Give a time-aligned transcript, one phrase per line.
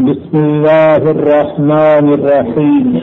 [0.00, 2.98] بسم الله الرحمن الرحيم.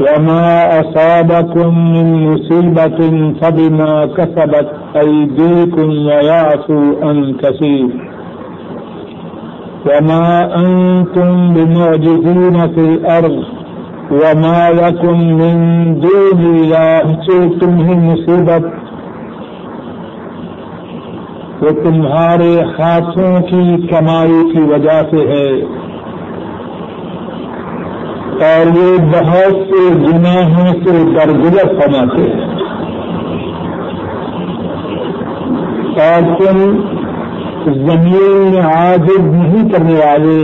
[0.00, 7.84] وما أصابكم من مصيبة فبما كسبت أيديكم ويعفو عن كثير.
[9.84, 13.42] وما أنتم بمعجزين في الأرض.
[14.10, 18.68] وما لكم من دون الله تلتمه مصيبة.
[21.60, 25.80] وہ تمہارے ہاتھوں کی کمائی کی وجہ سے ہے۔
[28.40, 32.48] اور یہ بہت سے گناہوں سے درگزر فرماتے ہیں
[35.98, 36.58] اور تم
[37.64, 40.40] زمین میں عاجز نہیں کرنے والے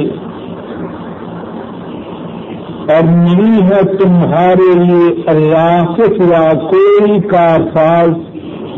[2.92, 8.10] اور نہیں ہے تمہارے لیے اللہ کے سوا کوئی کارساز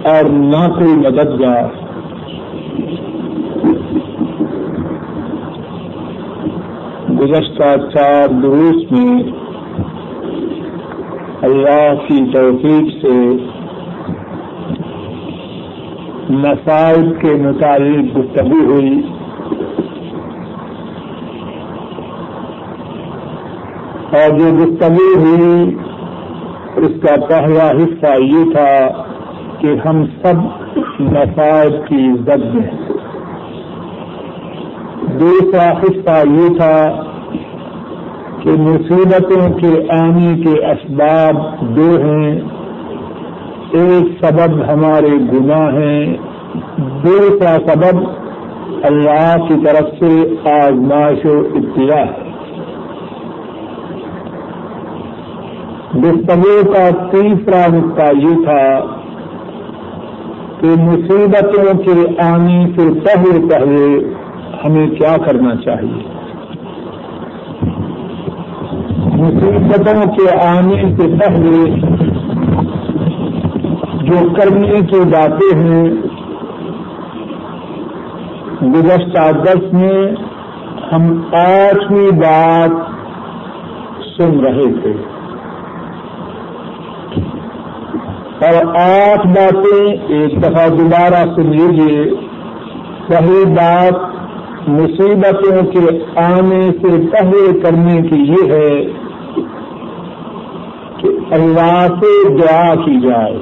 [0.04, 1.64] اور نہ کوئی مددگار۔
[7.20, 9.22] گزشتہ چار دروس میں
[11.42, 13.36] اللہ کی توفیق سے
[16.30, 19.02] مسائل کے متعلق گفتگو ہوئی۔
[24.12, 25.76] اور جو گفتگو ہوئی،
[26.76, 29.02] اس کا پہلا حصہ یہ تھا
[29.58, 30.36] کہ ہم سب
[31.00, 32.70] مسائل کی زد میں
[35.20, 37.04] دوسرا حصہ یہ تھا
[38.42, 42.40] کہ مصیبتوں کے آنے کے اسباب دو ہیں۔
[43.72, 46.16] ایک سبب ہمارے گناہ ہیں،
[46.78, 48.04] دوسرا سبب
[48.82, 52.28] اللہ کی طرف سے آزمائش و ابتدا ہے
[55.94, 58.80] گفتگو کا تیسرا نقطہ یہ تھا
[60.60, 64.14] کہ مصیبتوں کے آنے سے پہلے پہلے
[64.64, 66.17] ہمیں کیا کرنا چاہیے۔
[69.18, 71.80] مصیبتوں کے آنے سے پہلے
[74.02, 75.84] جو کرنے کی باتیں ہیں،
[78.62, 80.14] گزشتہ دس میں
[80.92, 82.70] ہم آٹھویں بات
[84.16, 84.92] سن رہے تھے۔
[88.40, 92.10] اور آٹھ باتیں ایک دفعہ دوبارہ سن لیجیے
[93.06, 94.18] پہلی بات،
[94.68, 99.07] مصیبتوں کے آنے سے پہلے کرنے کی یہ ہے
[101.30, 103.38] اللہ سے دعا کی جائے۔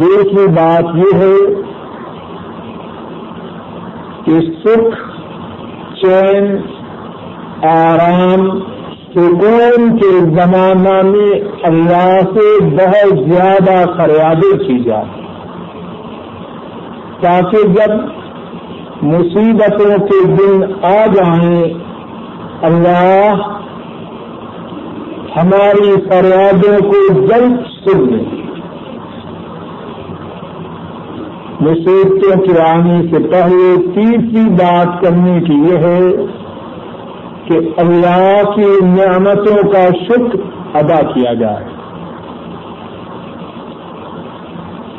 [0.00, 1.62] دوسری بات یہ ہے
[4.24, 4.96] کہ سکھ،
[6.02, 6.56] چین،
[7.64, 8.60] آرام،
[9.14, 15.22] سکون کے زمانہ میں اللہ سے بہت زیادہ فریادیں کی جائے
[17.20, 17.94] تاکہ جب
[19.02, 21.74] مصیبتوں کے دن آ جائیں،
[22.62, 23.57] اللہ
[25.42, 28.24] ہماری فریادوں کو جلد سن لیں۔
[31.60, 36.10] مصیبتوں کے آنے سے پہلے تیسری بات کرنے کی یہ ہے
[37.44, 40.38] کہ اللہ کی نعمتوں کا شکر
[40.74, 41.64] ادا کیا جائے۔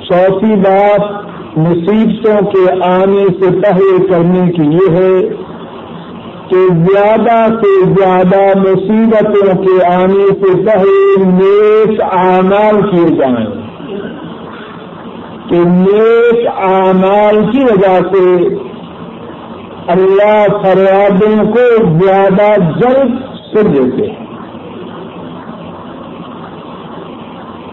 [0.10, 5.49] چوتھی بات مصیبتوں کے آنے سے پہلے کرنے کی یہ ہے
[6.50, 13.70] کہ زیادہ سے زیادہ مصیبتوں کے آنے سے پہلے نیک اعمال کیے جائیں۔
[15.50, 18.48] کہ نیک اعمال کی وجہ سے
[19.88, 23.14] اللہ فریادوں کو زیادہ جلد
[23.54, 24.26] سن دیتے ہیں۔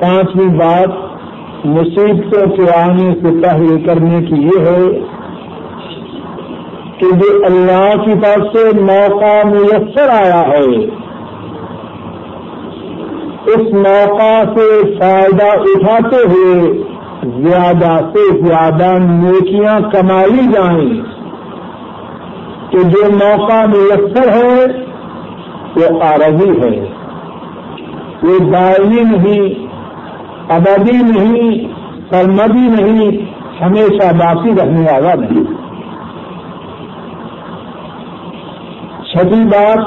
[0.00, 0.88] پانچویں بات،
[1.64, 5.15] مصیبتوں کے آنے سے پہلے کرنے کی یہ ہے
[6.98, 10.84] کہ جو اللہ کی طرف سے موقع میسر آیا ہے،
[13.46, 16.82] اس موقع سے فائدہ اٹھاتے ہوئے
[17.22, 21.02] زیادہ سے زیادہ نیکیاں کمائی جائیں۔
[22.70, 24.66] کہ جو موقع میسر ہے،
[25.76, 26.86] وہ عارضی ہے۔
[28.22, 29.66] وہ دائمی نہیں،
[30.48, 31.68] ابدی نہیں،
[32.10, 33.08] سرمدی نہیں،
[33.62, 35.65] ہمیشہ باقی رہنے والا نہیں۔
[39.16, 39.78] چھٹی بات،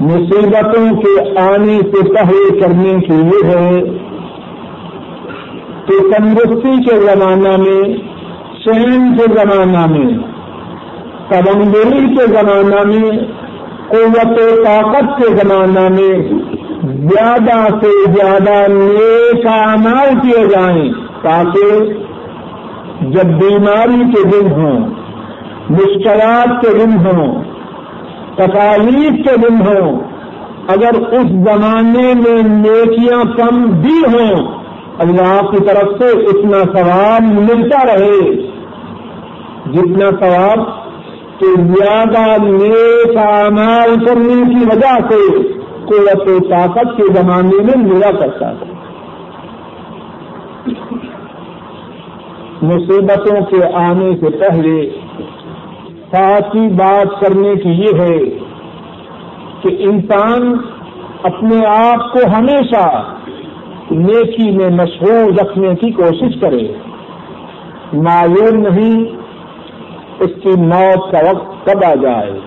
[0.00, 3.98] مصیبتوں کے آنے سے پہلے کرنے کے لیے ہے۔
[5.86, 7.96] کہ تندرستی کے زمانہ میں
[8.64, 10.18] چین کے زمانہ میں
[11.28, 13.18] تبندری کے زمانہ میں،
[13.88, 16.32] قوت و طاقت کے زمانہ میں
[16.82, 20.92] زیادہ سے زیادہ نیک اعمال کیے جائیں
[21.22, 21.92] تاکہ
[23.00, 24.94] جب بیماری کے دن ہوں
[25.70, 27.42] مشکلات کے دن ہوں،
[28.34, 30.00] تکالیف کے دن ہوں،
[30.68, 34.46] اگر اس زمانے میں نیکیاں کم بھی ہوں،
[34.98, 38.20] اللہ کی طرف سے اتنا ثواب ملتا رہے۔
[39.72, 40.58] جتنا ثواب
[41.40, 45.20] کہ زیادہ نیک اعمال کرنے کی وجہ سے
[45.84, 48.72] قوت طاقت کے زمانے میں ملا کرتا تھا
[52.62, 54.78] مصیبتوں کے آنے سے پہلے
[56.12, 58.18] ساتھی بات کرنے کی یہ ہے
[59.62, 60.56] کہ انسان
[61.22, 63.02] اپنے آپ کو ہمیشہ
[63.90, 66.72] نیکی میں مشہور رکھنے کی کوشش کرے۔
[67.92, 69.04] معلوم نہیں
[70.20, 72.38] اس کی موت کا وقت کب آ جائے۔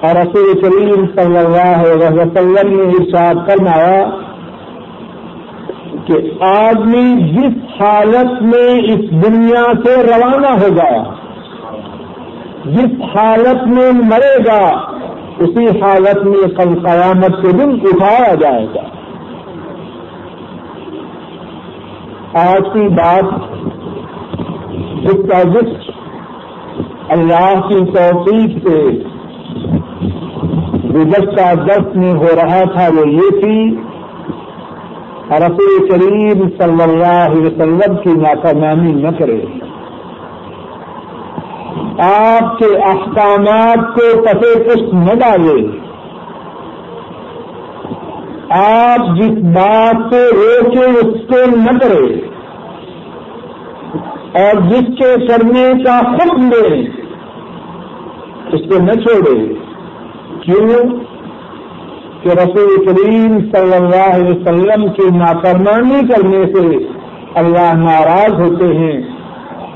[0.00, 4.10] اور رسول کریم صلی اللہ علیہ وسلم نے ارشاد فرمایا
[6.06, 11.19] کہ آدمی جس حالت میں اس دنیا سے روانہ ہوگا
[12.64, 14.66] جس حالت میں مرے گا،
[15.38, 18.82] اسی حالت میں کل قیامت کے دن اٹھایا جائے گا۔
[22.40, 23.24] آج کی بات
[25.02, 25.90] جس کا جس
[27.08, 28.90] اللہ کی توفیق سے
[30.94, 33.76] گزشتہ دس میں ہو رہا تھا، وہ یہ تھی،
[35.30, 39.40] رسول کریم صلی اللہ علیہ وسلم کی نافرمانی نہ کرے۔
[42.00, 45.78] آپ کے احکامات کو پتے پشت نہ ڈالے۔
[48.50, 52.20] آپ جس بات سے روکے اس کو نہ کرے۔
[54.34, 56.80] اور جس کے کرنے کا حکم دے،
[58.52, 59.54] اس کو نہ چھوڑے۔
[60.40, 60.86] کیوں؟
[62.22, 66.76] کہ رسول کریم صلی اللہ علیہ وسلم کی نافرمانی کرنے سے
[67.34, 69.19] اللہ ناراض ہوتے ہیں۔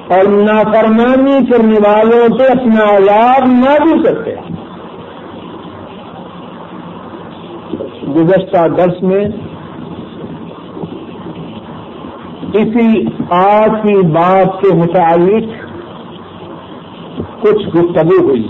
[0.09, 4.35] اور نافرمانی کرنے والوں سے اپنا لابھ نہ بھی سکتے۔
[8.13, 9.25] گزشتہ درس میں
[12.55, 15.45] اسی آج کی بات کے متعلق
[17.43, 18.49] کچھ گفتگو ہوئی۔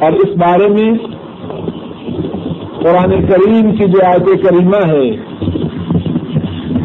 [0.00, 0.92] اور اس بارے میں
[2.82, 5.10] قرآن کریم کی جو آیت کریمہ ہے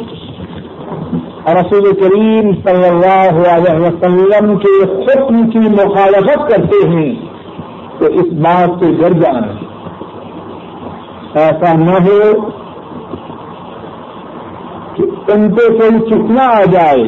[1.46, 7.14] رسول کریم صلی اللہ علیہ وسلم کے حکم کی مخالفت کرتے ہیں،
[7.98, 9.70] تو اس بات سے ڈر جائیں
[11.34, 12.50] ایسا نہ ہو
[15.00, 17.04] کہ ان کو کوئی چکنا آ جائے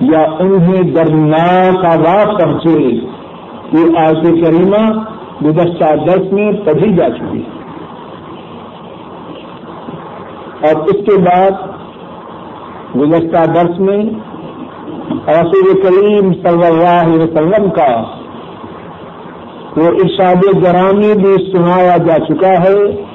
[0.00, 2.78] یا انہیں درناک آواز پہنچے
[3.72, 4.82] یہ آج کریمہ
[5.44, 7.42] گزشتہ دس میں پڑھی جا چکی
[10.60, 11.50] اور اس کے بعد
[12.96, 14.02] گزشتہ درس میں
[15.28, 18.02] رسول کریم صلی اللہ علیہ وسلم کا
[19.76, 23.11] وہ ارشاد گرامی بھی سنایا جا چکا ہے۔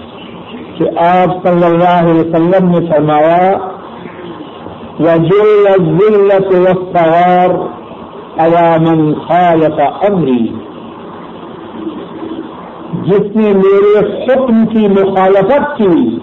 [0.77, 3.51] کہ آپ صلی اللہ علیہ وسلم نے فرمایا
[4.99, 7.49] ذلت وسطار
[8.37, 9.79] عوامن خالق
[10.11, 10.47] امری
[13.03, 16.17] جس نے میرے حکم کی مخالفت کی،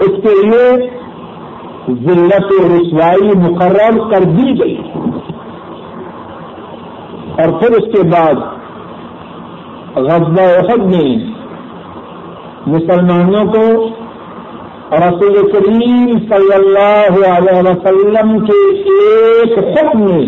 [0.00, 0.90] اس کے لیے
[1.90, 4.80] ذلت و رسوائی مقرر کر دی گئی۔
[7.38, 8.34] اور پھر اس کے بعد
[9.94, 11.39] غزبہ احد میں
[12.66, 13.88] مسلمانوں کو
[14.92, 20.26] رسول کریم صلی اللہ علیہ وسلم کے ایک حکم میں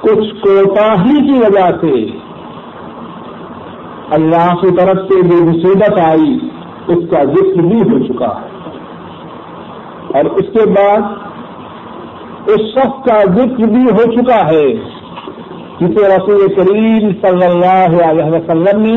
[0.00, 2.18] کچھ کوتاہی کی وجہ سے
[4.10, 6.38] اللہ کی طرف سے جو مصیبت آئی،
[6.86, 8.54] اس کا ذکر بھی ہو چکا ہے۔
[10.14, 11.00] اور اس کے بعد
[12.46, 14.93] اس شخص کا ذکر بھی ہو چکا ہے۔
[15.84, 18.94] جسے رسول کریم صلی اللہ علیہ وسلم نے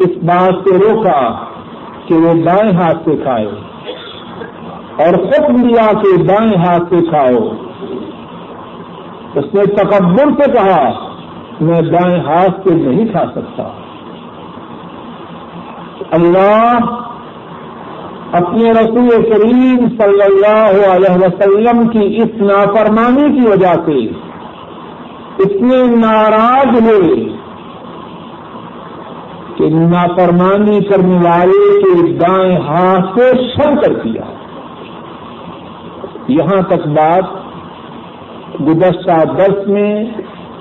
[0.00, 1.44] اس بات سے روکا
[2.06, 3.46] کہ وہ دائیں ہاتھ سے کھائے
[4.96, 7.48] اور حکم دیا کہ دائیں ہاتھ سے کھاؤ
[9.34, 10.92] اس نے تکبر سے کہا،
[11.60, 13.62] میں دائیں ہاتھ سے نہیں کھا سکتا۔
[16.10, 16.78] اللہ
[18.32, 24.25] اپنے رسول کریم صلی اللہ علیہ وسلم کی اس نافرمانی کی وجہ سے
[25.38, 27.24] اتنے ناراض ہوئے
[29.56, 34.22] کہ نافرمانی کرنے والے کے دائیں ہاتھ کو سو کر دیا۔
[36.28, 37.24] یہاں تک بات
[38.60, 40.04] گزشتہ درس میں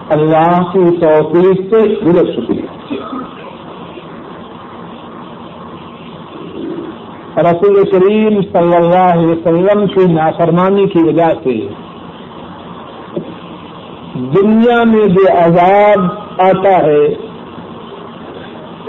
[0.10, 2.66] اللہ کی توفیق سے گزر چکی ہے۔
[7.38, 11.85] رسول کریم صلی اللہ علیہ وسلم کی نافرمانی کی وجہ سے
[14.16, 16.04] دنیا میں جو عذاب
[16.42, 17.06] آتا ہے،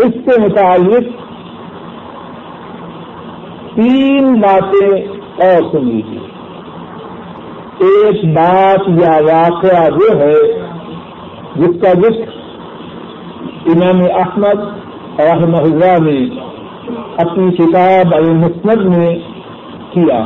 [0.05, 1.09] اس سے متعلق
[3.75, 4.93] تین باتیں
[5.47, 6.25] اور سن لیجیے
[7.87, 10.39] ایک بات یا واقعہ وہ ہے،
[11.57, 12.29] جس کا ذکر
[13.73, 14.63] امام احمد
[15.21, 16.19] رحمہ اللہ نے
[17.25, 19.15] اپنی کتاب المسند میں
[19.93, 20.21] کیا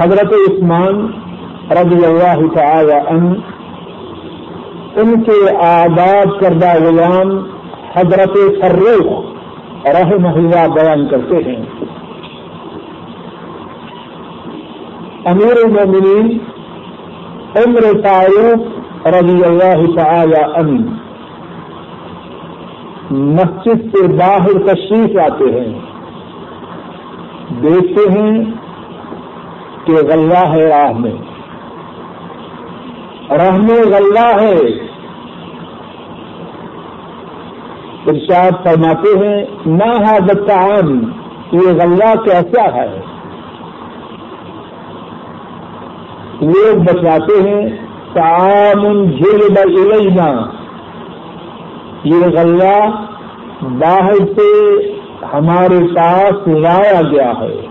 [0.00, 1.06] حضرت عثمان
[1.70, 3.34] رضی اللہ تعالی عنہ،
[4.96, 7.38] ان کے آباد کردہ غلام
[7.96, 9.36] حضرت فروخ
[9.86, 11.64] رحمہ اللہ بیان کرتے ہیں۔
[15.24, 16.38] امیر المومنین،
[17.56, 20.90] عمر فاروق رضی اللہ تعالی عنہ،
[23.10, 25.80] مسجد سے باہر تشریف آتے ہیں۔
[27.62, 28.44] دیکھتے ہیں
[29.84, 31.35] کہ غلہ ہے راہ میں۔
[33.30, 34.86] راہ میں غلہ ہے۔
[38.06, 41.02] ارشاد فرماتے ہیں نہ حاضر عام
[41.52, 43.00] یہ غلہ کیسا ہے؟
[46.40, 47.68] لوگ بتاتے ہیں
[48.12, 50.46] تعامن جھیل بلینا
[52.04, 52.90] یہ غلہ
[53.60, 54.76] باہر سے
[55.32, 57.65] ہمارے پاس لایا گیا ہے۔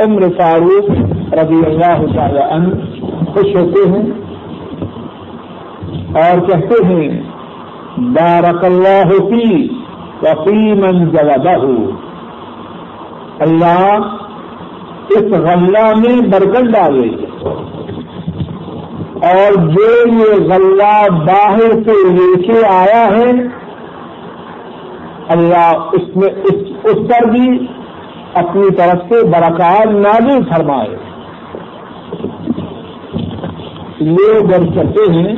[0.00, 0.86] عمر فاروق
[1.34, 2.68] رضی اللہ تعالی عنہ
[3.32, 4.06] خوش ہوتے ہیں
[6.22, 7.08] اور کہتے ہیں،
[8.14, 9.44] بارک اللہ فی
[10.22, 11.56] وفیمن جلدہ
[13.44, 14.10] اللہ
[15.10, 17.08] اس غلہ میں برکت ڈالے۔
[19.28, 20.96] اور جو یہ غلہ
[21.26, 23.30] باہر سے لے کے آیا ہے،
[25.28, 26.30] اللہ اس میں
[26.84, 27.48] اس پر بھی
[28.34, 30.96] اپنی طرف سے برکات نازل فرمائے۔
[34.00, 35.36] لوگ جب کرتے ہیں،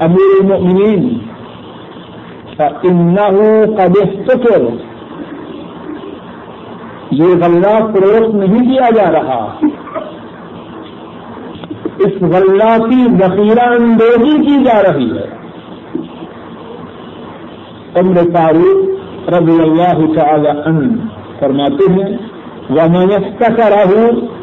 [0.00, 1.18] امیر المؤمنین
[2.58, 3.16] ان
[3.76, 3.86] کا
[4.26, 4.60] سکر
[7.10, 9.54] یہ غلہ فروخت نہیں کیا جا رہا۔
[11.98, 15.40] اس غلہ کی ذخیرہ اندوزی کی جا رہی ہے۔
[17.94, 18.99] عمر فاروق
[19.30, 20.94] رضی اللہ تعالی عنہ
[21.40, 22.16] فرماتے ہیں
[22.70, 24.40] وہ میں کرا ہوں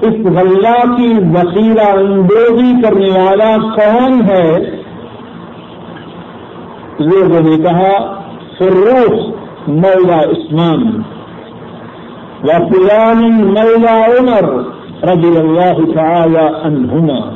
[0.00, 4.58] اس غلہ کی ذخیرہ اندوزی کرنے والا کون ہے؟
[6.98, 8.22] لوگوں نے کہا،
[8.58, 9.34] فروخ
[9.68, 11.02] مولا عثمان۔
[12.44, 14.62] وفلان مولا عمر
[15.04, 17.30] رضی اللہ تعالی عنہما۔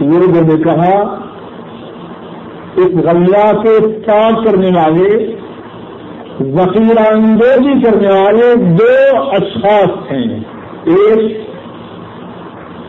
[0.00, 1.25] لوگوں نے کہا
[2.76, 5.36] اس غلہ کے کام کرنے والے
[6.42, 10.40] ذخیرہ اندوزی کرنے والے دو اشخاص ہیں۔
[10.84, 11.46] ایک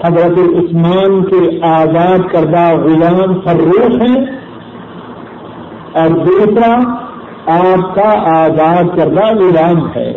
[0.06, 4.25] حضرت عثمان کے آزاد کردہ غلام فروخ ہیں۔
[5.94, 6.74] اور دوسرا
[7.46, 10.13] آپ کا آزاد کردہ غلام ہے۔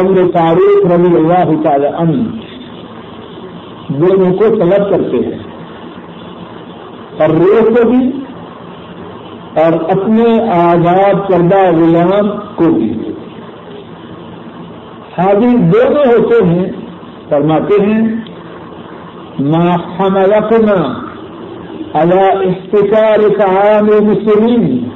[0.00, 2.41] عمر تاریخ رضی اللہ تعالی عنہ۔
[4.00, 5.38] دونوں کو طلب کرتے ہیں
[7.18, 8.10] اور روح کو بھی
[9.54, 12.92] اور اپنے آزاد کردہ غلام کو بھی۔
[15.18, 16.72] حاضر دونوں ہوتے ہیں،
[17.28, 18.02] فرماتے ہیں،
[19.38, 21.02] ما حملتنا
[21.94, 24.88] على احتكار طعام المسلمين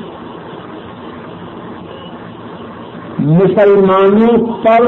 [3.18, 4.82] مسلمانوں پر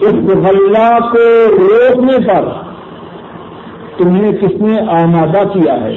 [0.00, 1.24] اس غلہ کو
[1.58, 2.48] روکنے پر
[3.98, 5.96] تمہیں کس نے آمادہ کیا ہے؟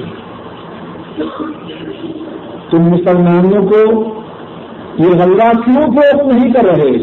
[2.69, 4.03] تم مسلمانوں کو
[4.99, 6.97] یہ غلہ کیوں فروخت نہیں کر رہے؟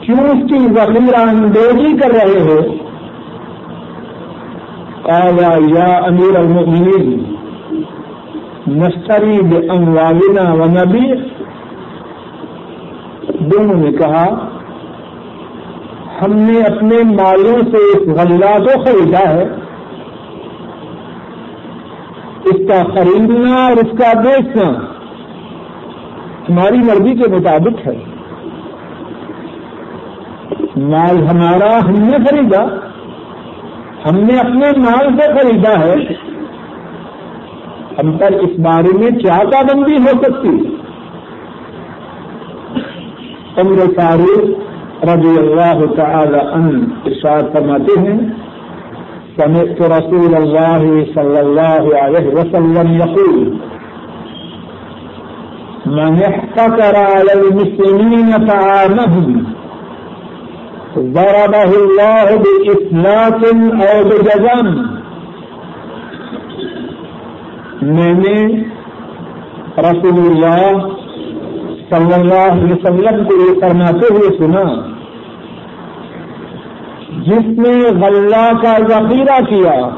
[0.00, 2.60] کیوں اس کی ذخیرہ اندوزی کر رہے ہو؟
[5.02, 5.38] قال
[5.76, 7.34] یا امیر المؤمنین
[8.66, 11.12] نشتری باموالنا ونبی
[13.38, 14.48] دونوں نے کہا
[16.22, 19.42] ہم نے اپنے مالوں سے اس غلہ کو خریدا ہے۔
[22.44, 24.68] اس کا خریدنا اور اس کا بیچنا
[26.48, 28.04] ہماری مرضی کے مطابق ہے۔
[30.76, 32.64] مال ہمارا ہم نے خریدا،
[34.08, 35.94] ہم نے اپنے مال سے خریدا ہے۔
[37.98, 40.76] ہم پر اس بارے میں کیا پابندی ہو سکتی؟
[43.56, 44.71] عمر فاروق
[45.08, 46.72] رضی اللہ تعالی عنہ
[47.10, 48.18] ارشاد فرماتے ہیں،
[49.36, 50.82] سمعت رسول الله
[51.14, 53.38] صلى الله عليه وسلم يقول
[55.98, 59.28] من احتكر على المسلمين طعامهم،
[61.16, 63.40] ضربه الله بإفلاك
[63.88, 64.66] أو بجزم.
[67.96, 68.38] میں نے
[69.90, 70.88] رسول اللہ
[71.90, 74.66] صلی اللہ علیہ وسلم کو یہ فرماتے ہوئے سنا
[77.18, 79.88] جس نے غلہ کا ذخیرہ کیا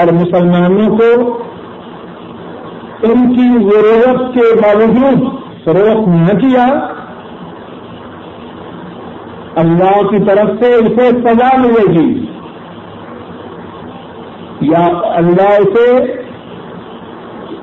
[0.00, 1.42] اور مسلمانوں کو
[3.02, 5.32] ان کی ضرورت کے باوجود
[5.64, 6.66] فروخت نہ کیا،
[9.56, 12.26] اللہ کی طرف سے اسے سزا ملے گی۔
[14.60, 16.14] یا اللہ اسے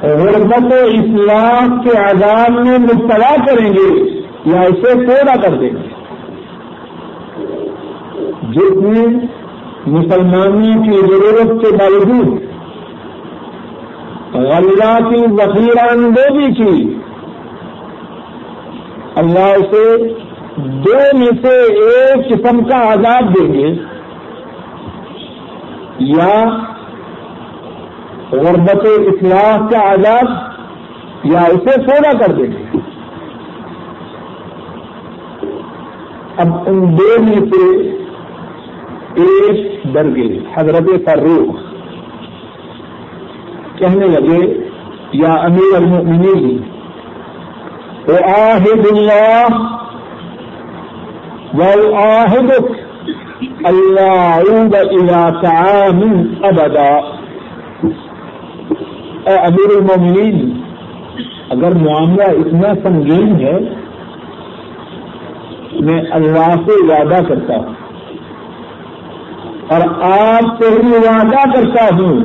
[0.02, 4.10] غربت اسلام کے آزاد میں مبتلا کریں گے
[4.46, 6.03] یا اسے پورا کر دیں گے۔
[8.56, 9.18] جس نے
[9.86, 12.42] مسلمانوں کی ضرورت کے باوجود
[14.34, 17.00] غلہ کی ذخیرہ اندوزی کی۔
[19.16, 20.08] اللہ اسے
[20.56, 23.76] دو میں سے ایک قسم کا آزاد دیں گے۔
[26.00, 26.46] یا
[28.32, 30.24] غربت اخلاق کا آزاد
[31.24, 32.78] یا اسے پورا کر دیں گے۔
[36.38, 37.90] اب ان دو میں سے
[39.16, 41.58] ایک ڈر گئے حضرت فاروق
[43.80, 44.44] کہنے لگے،
[45.14, 46.58] یا امیر المؤمنین
[48.08, 49.60] وہ آہد اللہ
[51.54, 52.72] والآہدک
[53.66, 56.02] اللہ عود الى طعام
[56.44, 56.90] ابدا۔
[59.28, 60.50] اے امیر المؤمنین،
[61.50, 63.58] اگر معاملہ اتنا سنگین ہے،
[65.80, 67.83] میں اللہ سے وعدہ کرتا ہوں۔
[69.74, 72.20] اور آپ سے ہی وعدہ کرتا ہوں۔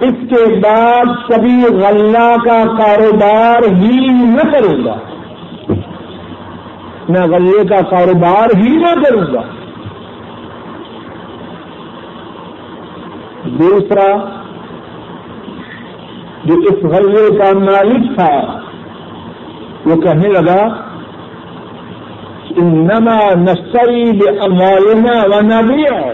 [0.00, 4.94] اس کے بعد کبھی غلہ کا کاروبار ہی نہ کروں گا۔
[7.08, 9.42] میں غلے کا کاروبار ہی نہ کروں گا۔
[13.44, 14.16] دوسرا،
[16.44, 18.58] جو اس غلے کا مالک تھا،
[19.86, 20.91] وہ کہنے لگا
[22.56, 26.12] انما نشتری باموالنا ونبيع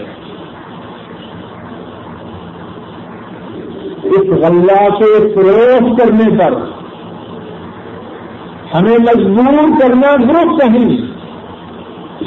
[4.03, 6.53] اس غلہ کے فروغ کرنے پر
[8.75, 10.97] ہمیں مجبور کرنا درست نہیں۔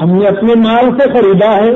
[0.02, 1.70] ہم نے اپنے مال سے خریدا ہے۔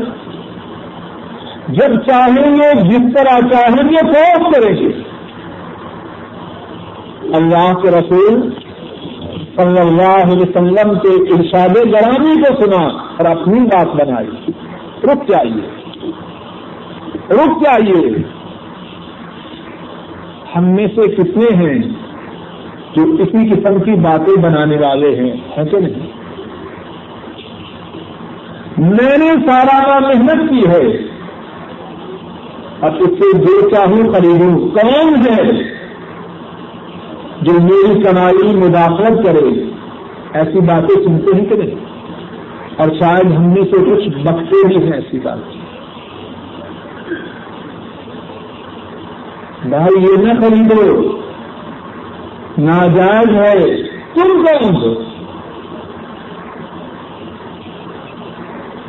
[1.69, 5.03] جب چاہیں گے، جس طرح چاہیں گے، فروغ کریں گے۔
[7.35, 8.51] اللہ کے رسول
[9.57, 14.53] صلی اللہ علیہ وسلم کے ارشاد گرامی کو سنا اور اپنی بات بنائی۔
[15.05, 15.91] رک جائیے۔
[17.31, 18.23] رک جائیے۔
[20.57, 21.79] ہم میں سے کتنے ہیں
[22.97, 26.07] جو اسی قسم کی باتیں بنانے والے ہیں؟ ہے کہ نہیں؟
[28.79, 30.99] میں نے سارا محنت کی ہے۔
[32.81, 35.76] اب اس سے جو چاہوں خریدوں کون ہے؟
[37.47, 39.63] جو میری کمائی مداخلت کرے،
[40.33, 41.75] ایسی باتیں سنتے ہیں کہ نہیں؟
[42.77, 45.39] اور شاید ہم میں سے کچھ بکتے بھی ہیں ایسی بات
[49.67, 51.17] بھائی، یہ نہ خریدو۔
[52.59, 54.95] ناجائز ہے۔ تم کون ہو؟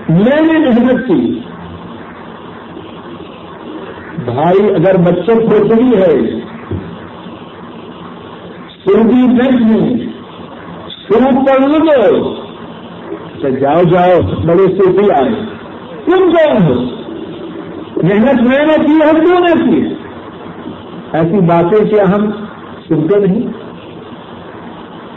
[0.09, 1.39] میں نے محنت کی۔
[4.25, 6.47] بھائی، اگر بچت ہو رہی ہے
[8.87, 9.97] سردی بینک میں
[10.89, 12.35] شروع کر لو
[13.49, 15.45] جاؤ جاؤ، بڑے صوفی آئے۔
[16.05, 16.73] تم کون ہو؟
[18.03, 19.93] محنت میں نے کی، ہم کیوں نے کی؟
[21.13, 22.31] ایسی باتیں کیا ہم
[22.87, 23.47] سنتے نہیں۔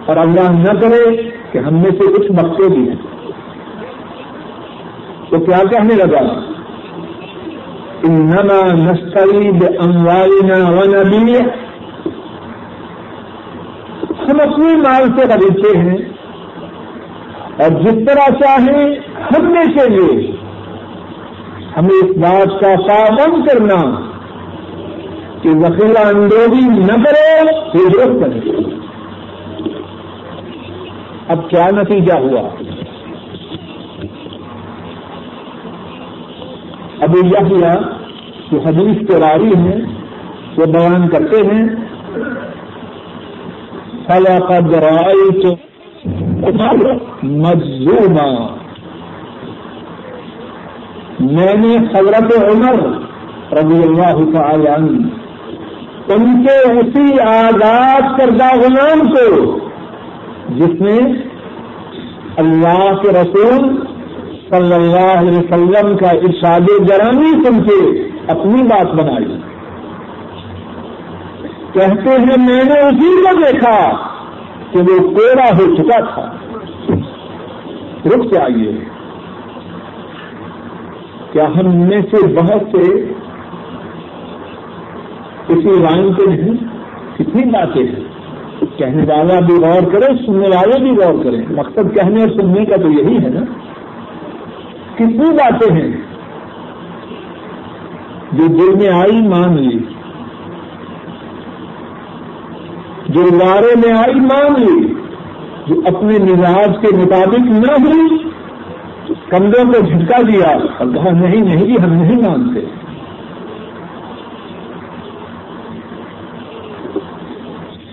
[0.07, 2.97] اور اللہ نہ کرے کہ ہم میں سے کچھ بختے بھی ہیں۔
[5.31, 6.41] تو کیا کہنے لگا؟
[8.03, 11.70] انما نستری باموالنا ونبیہ
[14.31, 15.97] ہم مال سے خریدتے ہیں۔
[17.59, 18.95] اور جس طرح چاہیں
[19.33, 20.33] ہم میں سے لیے
[21.77, 24.11] ہمیں اس بات کا پابند کرنا
[25.43, 27.41] کہ ذخیرہ اندوزی نہ کرے
[27.75, 28.51] ہجرت کرے
[31.29, 32.49] اب کیا نتیجہ ہوا؟
[37.01, 37.61] ابھی یہ
[38.53, 39.81] جو حدیث کے راری ہیں،
[40.57, 41.65] وہ بیان کرتے ہیں
[44.11, 45.45] فلا قد رأيت
[47.23, 48.31] مجزوما.
[51.21, 52.79] میں نے حضرت عمر
[53.53, 55.09] رضی اللہ تعالی عنہ
[56.13, 59.59] ان کے اسی آزاد کردہ غلام کو،
[60.57, 60.97] جس نے
[62.37, 63.77] اللہ کے رسول
[64.51, 67.79] صلی اللہ علیہ وسلم کا ارشاد گرامی سن کے
[68.29, 69.50] اپنی بات بنائی۔
[71.73, 73.91] کہتے ہیں، میں نے اسی کو دیکھا
[74.71, 76.37] کہ وہ کوڑا ہو چکا تھا.
[78.07, 78.85] رک جائیے۔
[81.33, 83.13] کیا ہم میں سے بہت سے
[85.47, 86.55] کسی لائن پہ نہیں
[87.19, 88.11] کتنی باتیں ہیں۔
[88.79, 92.77] کہنے والا بھی غور کرے، سننے والے بھی غور کریں مقصد کہنے اور سننے کا
[92.77, 93.41] تو یہی ہے نا۔
[94.95, 95.93] کتنی باتیں ہیں۔
[98.33, 99.79] جو دل میں آئی، مان لی۔
[103.11, 104.95] جو لارے میں آئی مان لی،
[105.67, 108.31] جو اپنے مزاج کے مطابق نہ ہوئی
[109.29, 112.61] کندھوں کو جھٹکا دیا اور کہا نہیں نہیں جی ہم نہیں مانتے۔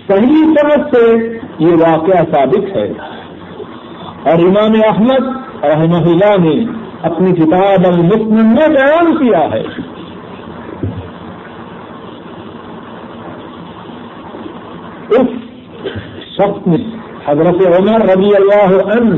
[0.08, 1.28] صحیح طرح سے
[1.58, 2.92] یہ واقعہ ثابت ہے۔
[4.22, 6.64] اور امام احمد رحمہ اللہ نے
[7.02, 9.97] اپنی کتاب المسلم میں بیان کیا ہے۔
[15.10, 15.26] اس
[16.34, 16.78] شخص میں
[17.26, 19.14] حضرت عمر رضی اللہ عنہ،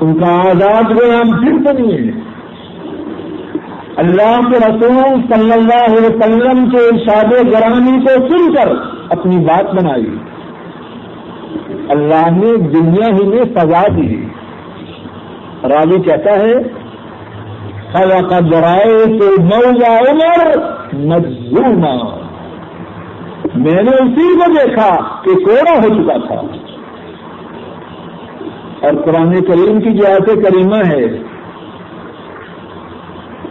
[0.00, 2.20] ان کا آزاد غلام پھر بنی ہے۔
[3.96, 8.72] اللہ کے رسول صلی اللہ علیہ وسلم کے ارشاد گرامی کو سن کر
[9.10, 10.06] اپنی بات بنائی۔
[11.88, 14.26] اللہ نے دنیا ہی میں سزا دی۔
[15.64, 16.54] راوی کہتا ہے
[17.92, 20.58] خلا کا ذرائع تو مولا عمر
[20.92, 22.23] مجزوما
[23.54, 24.88] میں نے اسی کو دیکھا
[25.24, 26.40] کہ کوڑا ہو چکا تھا۔
[28.80, 31.04] اور قرآن کریم کی جو ایسے کریمہ ہے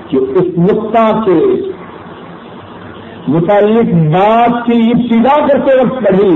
[0.10, 1.38] کہ اس نقطہ کے
[3.28, 6.36] متعلق بات کی ابتدا کرتے وقت پڑھی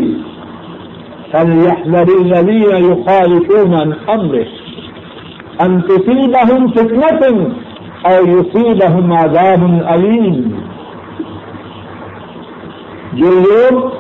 [1.32, 3.74] فليحذر الذين يخالفون
[4.10, 4.22] عن
[8.06, 10.67] او يصيبهم عذاب اليم
[13.18, 13.92] جو لوگ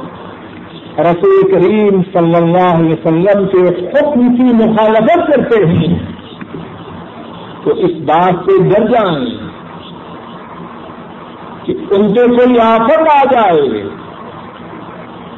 [0.99, 5.99] رسول کریم صلی اللہ علیہ وسلم کے حکم کی مخالفت کرتے ہیں،
[7.63, 9.25] تو اس بات سے ڈر جائیں
[11.65, 13.83] کہ ان پہ کوئی آفت آ جائے،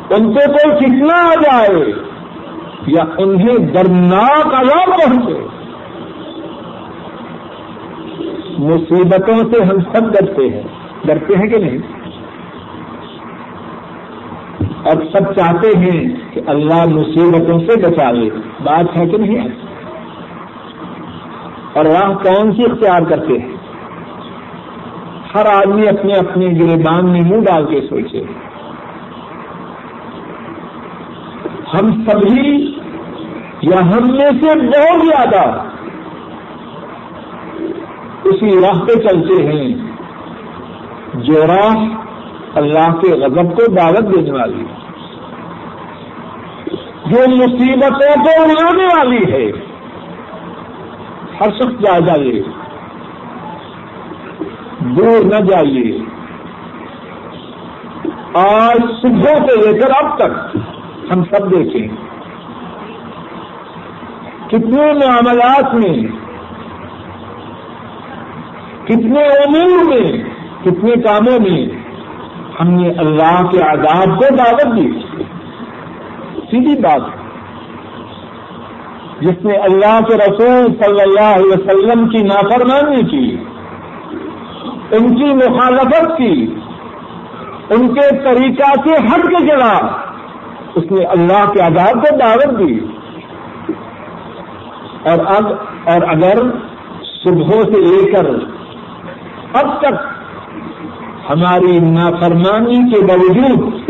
[0.10, 1.92] ان پہ کوئی کتنا آ جائے،
[2.88, 5.48] یا انہیں درناک عذاب پہنچے۔
[8.60, 10.63] مصیبتوں سے ہم سب ڈرتے ہیں۔
[11.04, 11.98] ڈرتے ہیں کہ نہیں؟
[14.89, 18.30] اور سب چاہتے ہیں کہ اللہ مصیبتوں سے بچا لے
[18.63, 19.47] بات ہے کہ نہیں؟
[21.73, 23.56] اور راہ کون سی اختیار کرتے ہیں؟
[25.36, 28.23] ہر آدمی اپنے اپنے گربان میں منہ ڈال کے سوچے۔
[31.73, 32.75] ہم سبھی
[33.62, 35.63] یا ہم میں سے بہت زیادہ
[38.23, 39.75] اسی راہ پہ چلتے ہیں
[41.13, 41.75] جو راہ
[42.56, 44.63] اللہ کے غضب کو دعوت دینے والی۔
[47.10, 49.52] جو مصیبتوں کو اڑانے والی ہے۔
[51.41, 52.41] ہر شخص جائزہ لے
[54.80, 56.00] دور نہ جائیے۔
[58.34, 60.58] آج صبح سے لے کر اب تک
[61.12, 61.88] ہم سب دیکھیں۔
[64.48, 66.08] کتنے معاملات میں،
[68.86, 70.24] کتنے امور میں،
[70.62, 71.67] کتنے کاموں میں
[72.62, 75.00] ہم نے اللہ کے آزاد کو دعوت دی۔
[76.51, 77.01] سیدھی بات
[79.21, 83.38] جس نے اللہ کے رسول صلی اللہ علیہ وسلم کی نافرمانی کی،
[84.91, 86.55] ان کی مخالفت کی،
[87.69, 89.73] ان کے طریقہ سے ہٹ کے چلا
[90.75, 92.79] اس نے اللہ کے آزاد کو دعوت دی۔
[95.03, 95.51] اور اب،
[95.85, 96.41] اور اگر
[97.23, 98.29] صبح سے لے کر
[99.53, 99.95] اب تک
[101.29, 103.88] ہماری نافرمانی کے باوجود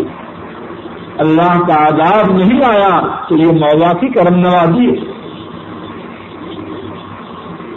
[1.19, 5.19] اللہ کا آزاد نہیں آیا تو یہ مولا کی کرم نوازی ہے۔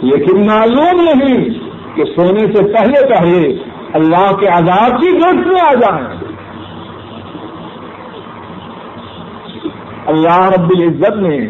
[0.01, 1.49] لیکن معلوم نہیں
[1.95, 6.07] کہ سونے سے پہلے پہلے اللہ کے آزاد کی گرفت میں آ جائیں۔
[10.05, 11.47] اللہ رب العزت نے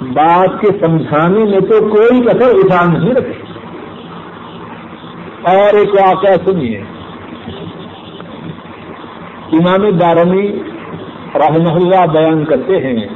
[0.00, 3.42] بات کے سمجھانے میں تو کوئی کثر اٹھا نہیں رکھے
[5.42, 6.84] اور ایک واقعہ سنیے۔
[9.52, 10.52] امام دارمی
[11.34, 13.06] رحمہ اللہ بیان کرتے ہیں۔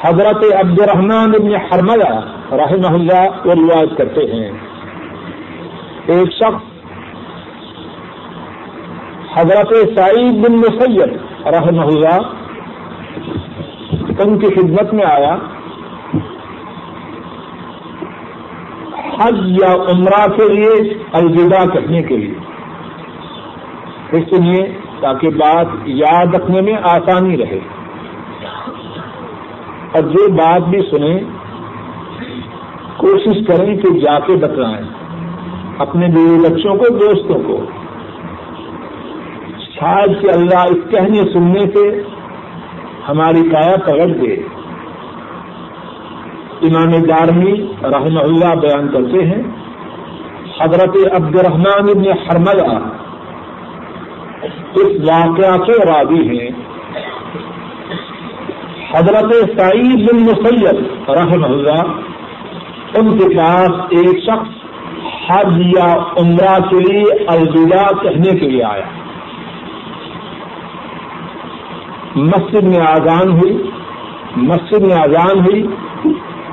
[0.00, 2.20] حضرت عبد الرحمان ابن حرملہ
[2.52, 4.50] رحمہ اللہ وہ روایت کرتے ہیں۔
[6.06, 6.62] ایک شخص
[9.38, 11.12] حضرت سعید بن مسید
[11.46, 12.20] رحمہ اللہ
[14.18, 15.36] ان کی خدمت میں آیا۔
[19.18, 22.49] حج یا عمرہ کے لیے الوداع کہنے کے لیے۔
[24.12, 27.58] اس لیے تاکہ بات یاد رکھنے میں آسانی رہے۔
[29.94, 31.18] اور جو بات بھی سنیں،
[32.96, 34.86] کوشش کریں کہ جا کے بتلائیں۔
[35.78, 37.64] اپنے بیوی بچوں کو، دوستوں کو۔
[39.58, 42.02] شاید کہ اللہ اس کہنے سننے سے
[43.08, 44.34] ہماری کایا پکڑ دے۔
[46.62, 49.42] امام دارمی رحمہ اللہ بیان کرتے ہیں،
[50.60, 52.99] حضرت عبد الرحمان ابن حرملہ
[54.74, 56.50] اس واقعہ کے راضی ہیں۔
[58.94, 60.76] حضرت سعید بن مسید
[61.08, 61.82] رحم اللہ،
[62.94, 64.60] ان کے پاس ایک شخص
[65.30, 68.84] حج یا عمرہ کے لیے الوداع کہنے کے لیے آیا۔
[72.16, 73.70] مسجد میں آزان ہوئی۔
[74.36, 75.66] مسجد میں آزان ہوئی۔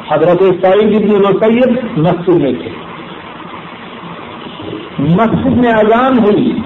[0.09, 2.69] حضرت سعید بن مسید مسجد میں تھے۔
[4.99, 6.59] مسجد میں اذان ہوئی۔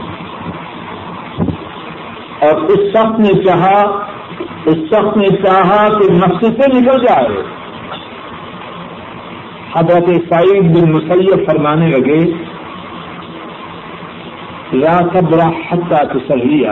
[2.42, 3.82] اور اس شخص نے چاہا،
[4.66, 7.44] اس شخص نے چاہا کہ مسجد سے نکل جائے۔
[9.76, 12.32] حضرت سعید بن مسیب فرمانے لگے
[14.72, 16.70] یا صبر حتہ تسلیہ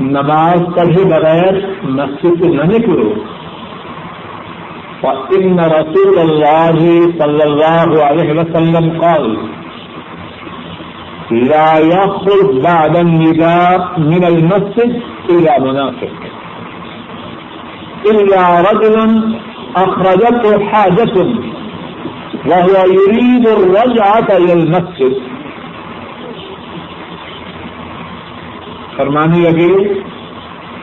[0.00, 3.14] نماز پڑھے بغیر مسجد سے نہ نکلو۔
[5.02, 9.36] وإن رسول الله صلى الله عليه وسلم قال۔
[11.34, 16.14] لا يخرج بعد النداء من المسجد إلا منافق.
[18.10, 18.96] إلا رجل
[19.76, 21.16] أخرجته حاجة،
[22.46, 25.14] وهو يريد الرجعة إلى المسجد.
[28.96, 30.02] فرمانے لگے،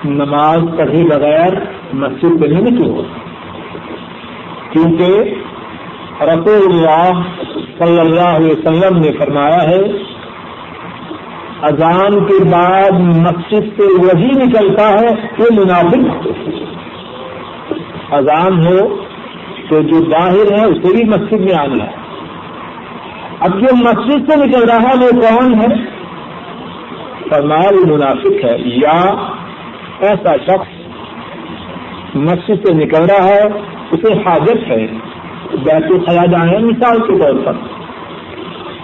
[0.05, 1.53] نماز پڑھے بغیر
[1.93, 3.01] مسجد پہ نہیں نکلو
[4.71, 5.11] کیونکہ
[6.21, 7.21] رسول اللہ
[7.79, 9.81] صلی اللہ علیہ وسلم نے فرمایا ہے
[11.61, 16.27] اذان کے بعد مسجد سے وہی نکلتا ہے کہ منافق
[18.13, 18.95] اذان ہو
[19.69, 21.91] تو جو باہر ہے اسے بھی مسجد میں آنا ہے۔
[23.39, 25.75] اب جو مسجد سے نکل رہا ہے وہ کون ہے؟
[27.29, 29.13] فرمایا وہ منافق ہے۔ یا
[29.99, 30.81] ایسا شخص
[32.15, 33.43] مسجد سے نکل رہا ہے،
[33.91, 34.87] اسے حاجت ہے۔
[35.53, 37.80] بیت الخلا جانا مثال کے طور پر۔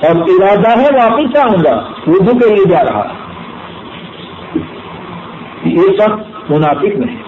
[0.04, 3.14] اور ارادہ ہے واپس آؤں گا، وضو کے لیے جا رہا۔
[5.64, 6.10] یہ سب
[6.50, 7.24] منافق نہیں۔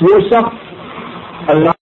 [0.00, 0.42] وہ سب
[1.46, 1.81] اللہ